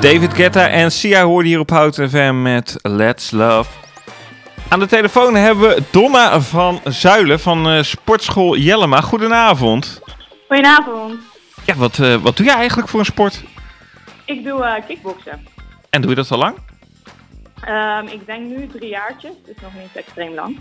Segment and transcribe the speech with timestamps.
[0.00, 3.70] David Guetta en Sia hoorden hier op Houten FM met Let's Love.
[4.68, 9.00] Aan de telefoon hebben we Donna van Zuilen van uh, Sportschool Jellema.
[9.00, 10.00] Goedenavond.
[10.46, 11.20] Goedenavond.
[11.64, 13.42] Ja, wat, uh, wat doe jij eigenlijk voor een sport?
[14.24, 15.46] Ik doe uh, kickboksen.
[15.90, 16.56] En doe je dat al lang?
[17.68, 20.60] Um, ik denk nu drie jaartjes, dus nog niet extreem lang.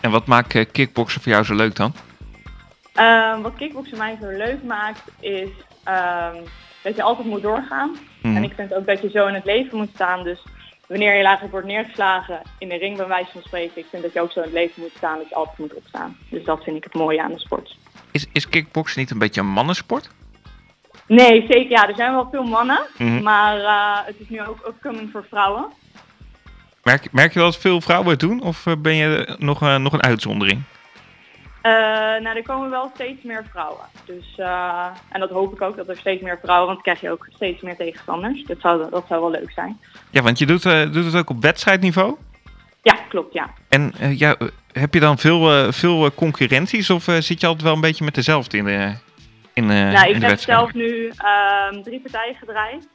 [0.00, 1.94] En wat maakt kickboksen voor jou zo leuk dan?
[3.00, 5.48] Um, wat kickboksen mij zo leuk maakt is
[5.88, 6.42] um,
[6.82, 7.96] dat je altijd moet doorgaan.
[8.22, 8.36] Mm.
[8.36, 10.24] En ik vind ook dat je zo in het leven moet staan.
[10.24, 10.42] Dus
[10.86, 14.12] wanneer je eigenlijk wordt neergeslagen in de ring bij wijze van spreken, ik vind dat
[14.12, 16.16] je ook zo in het leven moet staan, dat je altijd moet opstaan.
[16.30, 17.76] Dus dat vind ik het mooie aan de sport.
[18.10, 20.10] Is, is kickboksen niet een beetje een mannensport?
[21.06, 21.88] Nee, zeker ja.
[21.88, 23.22] Er zijn wel veel mannen, mm -hmm.
[23.22, 25.66] maar uh, het is nu ook upcoming voor vrouwen.
[26.82, 30.02] Merk, merk je dat veel vrouwen het doen of ben je nog, uh, nog een
[30.02, 30.62] uitzondering?
[31.66, 31.70] Uh,
[32.22, 33.84] nou, er komen wel steeds meer vrouwen.
[34.04, 37.00] Dus, uh, en dat hoop ik ook, dat er steeds meer vrouwen, want dan krijg
[37.00, 38.44] je ook steeds meer tegenstanders.
[38.44, 39.80] Dat zou, dat zou wel leuk zijn.
[40.10, 42.16] Ja, want je doet, uh, doet het ook op wedstrijdniveau?
[42.82, 43.50] Ja, klopt, ja.
[43.68, 44.36] En ja,
[44.72, 48.56] heb je dan veel, veel concurrenties of zit je altijd wel een beetje met dezelfde
[48.56, 48.94] in de,
[49.52, 51.12] in, nou, in ik de heb zelf nu
[51.72, 52.88] um, drie partijen gedraaid.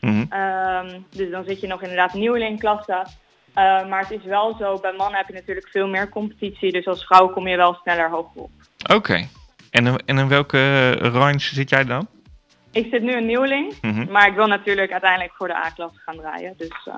[0.00, 0.40] Mm -hmm.
[0.40, 3.06] um, dus dan zit je nog inderdaad nieuwelingklasse.
[3.58, 6.72] Uh, maar het is wel zo, bij mannen heb je natuurlijk veel meer competitie.
[6.72, 8.50] Dus als vrouw kom je wel sneller hoger op.
[8.82, 8.94] Oké.
[8.94, 9.28] Okay.
[9.70, 12.08] En, en in welke range zit jij dan?
[12.72, 13.74] Ik zit nu een nieuweling.
[13.82, 14.10] Mm -hmm.
[14.10, 16.54] Maar ik wil natuurlijk uiteindelijk voor de A-klasse gaan draaien.
[16.56, 16.94] Dus uh,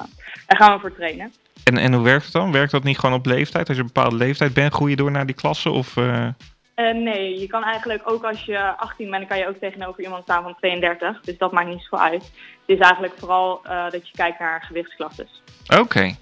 [0.46, 1.32] daar gaan we voor trainen.
[1.64, 2.52] En, en hoe werkt het dan?
[2.52, 3.68] Werkt dat niet gewoon op leeftijd?
[3.68, 5.70] Als je een bepaalde leeftijd bent, groei je door naar die klasse?
[5.70, 6.28] Of, uh...
[6.76, 10.22] Uh, nee, je kan eigenlijk ook als je 18 bent, kan je ook tegenover iemand
[10.22, 11.20] staan van 32.
[11.20, 12.22] Dus dat maakt niet zoveel uit.
[12.66, 15.42] Het is eigenlijk vooral dat je kijkt naar gewichtsklasses.
[15.68, 15.80] Oké.
[15.80, 16.16] Okay.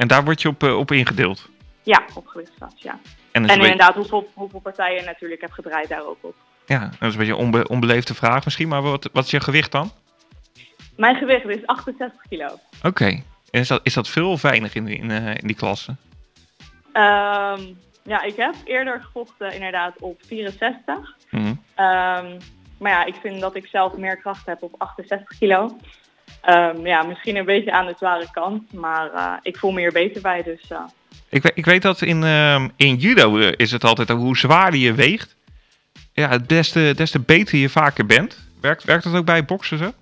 [0.00, 1.48] En daar word je op, uh, op ingedeeld?
[1.82, 2.98] Ja, op gewichtsklasse, ja.
[3.32, 6.34] En, en inderdaad, hoeveel, hoeveel partijen je natuurlijk hebt gedraaid daar ook op.
[6.66, 9.40] Ja, dat is een beetje een onbe onbeleefde vraag misschien, maar wat, wat is je
[9.40, 9.92] gewicht dan?
[10.96, 12.46] Mijn gewicht is 68 kilo.
[12.46, 12.86] Oké.
[12.86, 13.24] Okay.
[13.50, 15.90] En is dat, is dat veel of weinig in, die, in, uh, in die klasse?
[16.92, 21.16] Um, ja, ik heb eerder gevochten inderdaad op 64.
[21.30, 21.48] Mm -hmm.
[21.48, 22.38] um,
[22.78, 25.76] maar ja, ik vind dat ik zelf meer kracht heb op 68 kilo.
[26.48, 29.92] Um, ja, misschien een beetje aan de zware kant, maar uh, ik voel me hier
[29.92, 30.42] beter bij.
[30.42, 30.80] Dus, uh.
[31.28, 34.94] ik, weet, ik weet dat in, uh, in judo is het altijd hoe zwaarder je
[34.94, 35.36] weegt,
[36.12, 38.48] ja, des te, des te beter je vaker bent.
[38.60, 39.92] Werkt, werkt dat ook bij boksen zo?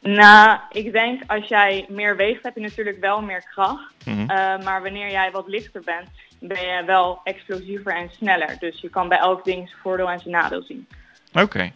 [0.00, 3.94] Nou, ik denk als jij meer weegt, heb je natuurlijk wel meer kracht.
[4.04, 4.26] Mm -hmm.
[4.64, 6.08] maar wanneer jij wat lichter bent,
[6.40, 8.56] ben je wel explosiever en sneller.
[8.58, 10.86] Dus je kan bij elk ding zijn voordeel en zijn nadeel zien.
[11.32, 11.42] Oké.
[11.42, 11.72] Okay.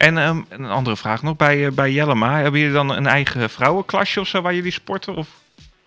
[0.00, 3.50] En um, een andere vraag nog, bij, uh, bij Jellema, hebben jullie dan een eigen
[3.50, 5.16] vrouwenklasje of zo waar jullie sporten?
[5.16, 5.28] Of?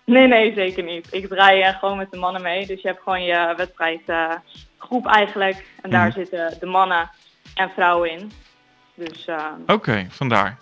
[0.05, 1.07] Nee, nee, zeker niet.
[1.11, 2.67] Ik draai uh, gewoon met de mannen mee.
[2.67, 5.65] Dus je hebt gewoon je wedstrijdgroep uh, eigenlijk.
[5.81, 6.11] En daar mm.
[6.11, 7.09] zitten de mannen
[7.55, 8.31] en vrouwen in.
[8.95, 9.27] Dus,
[9.61, 10.57] Oké, okay, vandaar.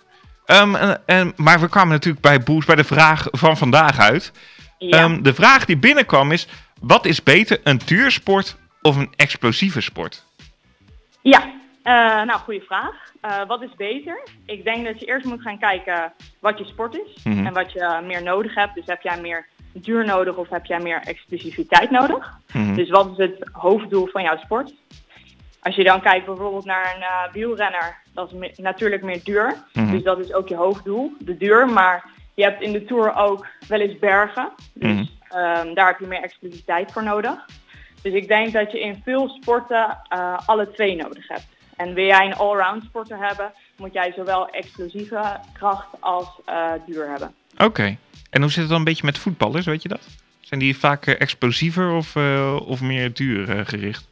[0.46, 4.32] Um, en, en, maar we kwamen natuurlijk bij Boes bij de vraag van vandaag uit.
[4.78, 5.04] Ja.
[5.04, 6.46] Um, de vraag die binnenkwam is,
[6.80, 10.24] wat is beter, een duursport of een explosieve sport?
[11.20, 13.12] Ja, uh, nou, goede vraag.
[13.24, 14.22] Uh, wat is beter?
[14.46, 17.46] Ik denk dat je eerst moet gaan kijken wat je sport is mm -hmm.
[17.46, 18.74] en wat je meer nodig hebt.
[18.74, 22.38] Dus heb jij meer duur nodig of heb jij meer explosiviteit nodig?
[22.52, 22.74] Mm -hmm.
[22.74, 24.74] Dus wat is het hoofddoel van jouw sport?
[25.60, 29.46] Als je dan kijkt bijvoorbeeld naar een uh, wielrenner, dat is me natuurlijk meer duur.
[29.46, 29.54] Mhm.
[29.72, 29.92] Mm -hmm.
[29.92, 31.68] Dus dat is ook je hoofddoel, de duur.
[31.68, 32.04] Maar
[32.34, 34.50] je hebt in de Tour ook wel eens bergen.
[34.74, 34.98] Dus Mhm.
[35.38, 37.46] um, daar heb je meer explosiviteit voor nodig.
[38.02, 39.98] Dus ik denk dat je in veel sporten
[40.46, 41.46] alle twee nodig hebt.
[41.76, 47.08] En wil jij een allround sporter hebben, moet jij zowel explosieve kracht als uh, duur
[47.08, 47.34] hebben.
[47.54, 47.64] Oké.
[47.64, 47.98] Okay.
[48.30, 50.06] En hoe zit het dan een beetje met voetballers, weet je dat?
[50.40, 54.10] Zijn die vaak uh, explosiever of, uh, of meer duur gericht?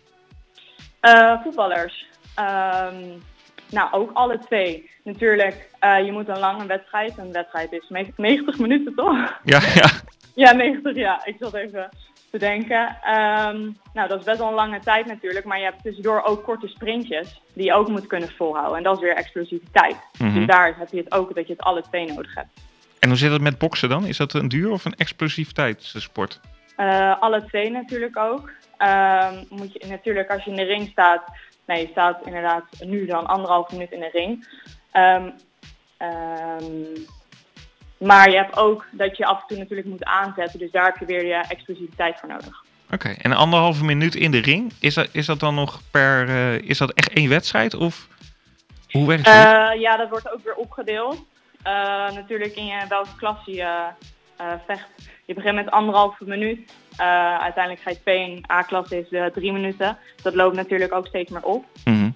[1.42, 2.06] voetballers.
[2.38, 3.22] Um,
[3.70, 4.90] nou, ook alle twee.
[5.04, 7.18] Natuurlijk, je moet een lange wedstrijd.
[7.18, 9.40] Een wedstrijd is 90 minuten, toch?
[9.44, 9.90] Ja, ja.
[10.34, 11.24] Ja, 90, ja.
[11.24, 11.88] Ik zat even
[12.30, 12.80] te denken.
[12.88, 16.44] Um, nou, dat is best wel een lange tijd natuurlijk, maar je hebt tussendoor ook
[16.44, 18.76] korte sprintjes die je ook moet kunnen volhouden.
[18.76, 19.96] En dat is weer explosiviteit.
[20.18, 20.34] Mm -hmm.
[20.34, 22.60] Dus daar heb je het ook dat je het alle twee nodig hebt.
[22.98, 24.06] En hoe zit het met boksen dan?
[24.06, 26.40] Is dat een duur of een explosiviteitssport?
[26.76, 28.50] Uh, alle twee natuurlijk ook.
[28.78, 31.22] Um, moet je natuurlijk als je in de ring staat,
[31.66, 34.48] nee, je staat inderdaad nu dan anderhalf minuut in de ring.
[34.92, 35.32] Um,
[38.00, 40.58] maar je hebt ook dat je af en toe natuurlijk moet aanzetten.
[40.58, 42.64] Dus daar heb je weer je explosiviteit voor nodig.
[42.84, 43.16] Oké, okay.
[43.22, 46.28] en anderhalve minuut in de ring, is dat, is dat dan nog per.
[46.28, 47.74] Uh, is dat echt één wedstrijd?
[47.74, 48.08] Of
[48.90, 49.34] hoe werkt het?
[49.34, 51.14] Uh, ja, dat wordt ook weer opgedeeld.
[51.66, 51.72] Uh,
[52.10, 53.88] natuurlijk in je, welke klasse je
[54.66, 54.88] vecht.
[55.24, 56.72] Je begint met anderhalve minuut.
[57.40, 59.98] uiteindelijk ga je twee in A-klasse is drie minuten.
[60.22, 61.64] Dat loopt natuurlijk ook steeds meer op.
[61.84, 62.14] Mm -hmm.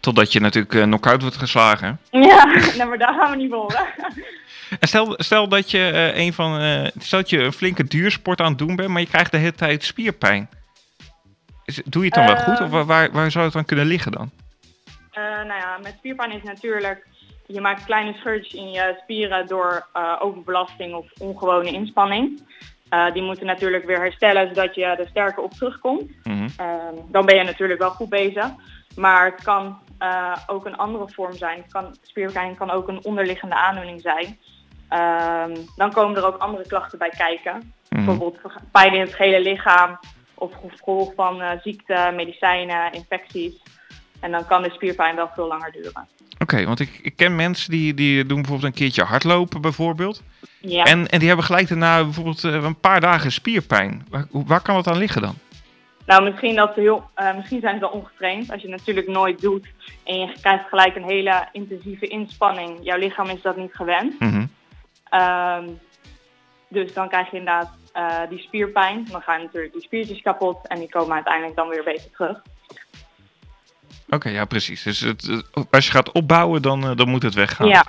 [0.00, 2.00] Totdat je natuurlijk knock-out wordt geslagen.
[2.10, 2.44] Ja,
[2.76, 3.74] nou, maar daar gaan we niet voor.
[4.80, 8.40] En stel, stel dat je uh, een van, uh, stel dat je een flinke duursport
[8.40, 10.48] aan het doen bent, maar je krijgt de hele tijd spierpijn.
[11.64, 14.12] Is, doe je het dan wel goed of waar, waar zou het dan kunnen liggen
[14.12, 14.30] dan?
[15.14, 17.06] nou ja, met spierpijn is natuurlijk,
[17.46, 19.86] je maakt kleine scheurtjes in je spieren door
[20.18, 22.42] overbelasting of ongewone inspanning.
[23.12, 26.10] die moeten natuurlijk weer herstellen zodat je er sterker op terugkomt.
[26.22, 26.48] Mm
[27.10, 28.46] dan ben je natuurlijk wel goed bezig.
[28.96, 31.62] Maar het kan uh, ook een andere vorm zijn.
[31.62, 34.38] Het kan, spierpijn kan ook een onderliggende aandoening zijn.
[34.90, 37.72] Um, dan komen er ook andere klachten bij kijken.
[37.88, 38.04] Mm.
[38.04, 38.40] Bijvoorbeeld
[38.72, 39.98] pijn in het hele lichaam
[40.34, 43.62] of gevolg van uh, ziekte, medicijnen, infecties.
[44.20, 46.08] En dan kan de spierpijn wel veel langer duren.
[46.38, 50.22] Oké, want ik, ik, ken mensen die, die doen bijvoorbeeld een keertje hardlopen bijvoorbeeld.
[50.60, 50.84] Ja.
[50.84, 54.06] En, en die hebben gelijk daarna bijvoorbeeld uh, een paar dagen spierpijn.
[54.10, 55.34] Waar, waar kan het aan liggen dan?
[56.06, 58.50] Nou, misschien, dat ze heel, uh, misschien zijn ze wel ongetraind.
[58.50, 59.66] Als je het natuurlijk nooit doet
[60.04, 62.78] en je krijgt gelijk een hele intensieve inspanning.
[62.82, 64.20] Jouw lichaam is dat niet gewend.
[64.20, 64.50] Mm
[65.10, 65.80] um,
[66.68, 69.06] dus dan krijg je inderdaad uh, die spierpijn.
[69.10, 72.42] Dan gaan natuurlijk die spiertjes kapot en die komen uiteindelijk dan weer beter terug.
[74.08, 74.82] Oké, ja precies.
[74.82, 77.68] Dus het, als je gaat opbouwen, dan, uh, dan moet het weggaan.
[77.68, 77.84] Ja,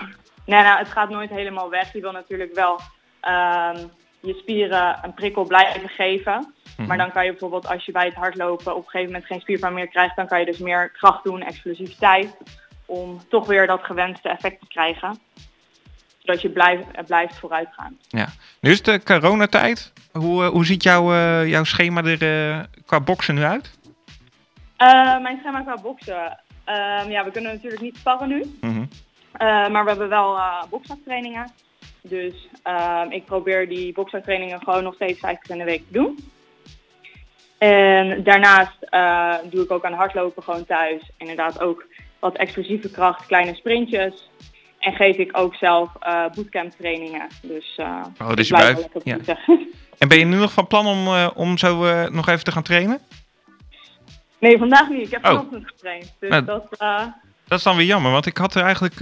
[0.46, 1.94] nee, nou, het gaat nooit helemaal weg.
[1.94, 2.80] Je wil natuurlijk wel
[3.22, 6.54] um, je spieren een prikkel blijven geven.
[6.78, 6.98] Maar mhm.
[6.98, 9.74] dan kan je bijvoorbeeld als je bij het hardlopen op een gegeven moment geen spierpijn
[9.74, 12.38] meer krijgt, dan kan je dus meer kracht doen, explosiviteit,
[12.86, 15.20] om toch weer dat gewenste effect te krijgen.
[16.28, 17.98] Zodat je blijft, blijft vooruit gaan.
[18.08, 18.28] Ja.
[18.60, 19.94] Nu is de coronatijd.
[20.12, 23.76] Hoe, uh, hoe ziet jouw, uh, jouw schema er uh, qua boksen nu uit?
[25.22, 26.40] mijn schema qua boksen?
[26.64, 28.58] Ehm, ja, we kunnen natuurlijk niet sparren nu.
[28.62, 28.90] Mm -hmm.
[29.72, 30.40] maar we hebben wel
[30.70, 31.52] boksaftrainingen.
[32.02, 35.94] Dus ehm, ik probeer die boksaftrainingen gewoon nog steeds vijf keer in de week te
[35.94, 36.18] doen.
[37.58, 41.02] En daarnaast uh, doe ik ook aan hardlopen gewoon thuis.
[41.18, 41.86] Inderdaad ook
[42.20, 44.30] wat explosieve kracht, kleine sprintjes.
[44.80, 47.28] En geef ik ook zelf uh, bootcamp trainingen.
[47.42, 48.88] Dus, uh, oh, dus je blijft...
[49.04, 49.18] Ja.
[49.98, 51.78] En ben je nu nog van plan om, om zo
[52.10, 53.00] nog even te gaan trainen?
[54.40, 55.06] Nee, vandaag niet.
[55.06, 55.32] Ik heb oh.
[55.32, 56.16] vanochtend getraind.
[56.20, 56.76] Dus nou, dat,
[57.48, 59.00] dat is dan weer jammer, want ik had er eigenlijk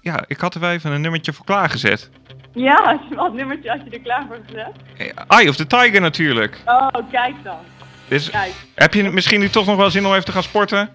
[0.00, 2.10] ja, ik had er wel even een nummertje voor klaargezet.
[2.52, 4.72] Ja, wat nummertje had je er klaar voor gezet?
[5.28, 6.60] Eye of the Tiger natuurlijk.
[6.64, 7.58] Oh, kijk dan.
[8.08, 8.30] Dus
[8.74, 10.88] heb je misschien nu toch nog wel zin om even te gaan sporten?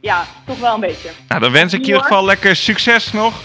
[0.00, 1.10] Ja, toch wel een beetje.
[1.28, 3.42] Nou, dan wens ik je in ieder geval lekker succes nog.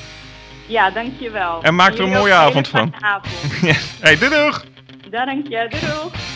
[0.65, 1.61] Ja, dankjewel.
[1.61, 2.93] En maak er een mooie avond van.
[2.99, 3.61] Avond.
[4.01, 4.65] hey, doei doeg!
[5.09, 6.34] Dank je, doei doeg!